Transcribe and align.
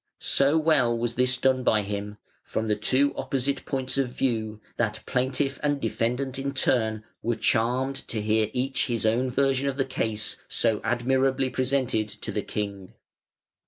So 0.17 0.57
well 0.57 0.97
was 0.97 1.13
this 1.13 1.37
done 1.37 1.61
by 1.63 1.83
him, 1.83 2.17
from 2.43 2.67
the 2.67 2.75
two 2.75 3.13
opposite 3.15 3.65
points 3.67 3.99
of 3.99 4.09
view, 4.09 4.59
that 4.77 5.03
plaintiff 5.05 5.59
and 5.61 5.79
defendant 5.79 6.39
in 6.39 6.55
turn 6.55 7.03
were 7.21 7.35
charmed 7.35 7.97
to 8.07 8.19
hear 8.19 8.49
each 8.51 8.87
his 8.87 9.05
own 9.05 9.29
version 9.29 9.69
of 9.69 9.77
the 9.77 9.85
case 9.85 10.37
so 10.47 10.81
admirably 10.83 11.51
presented 11.51 12.09
to 12.09 12.31
the 12.31 12.41
king. 12.41 12.93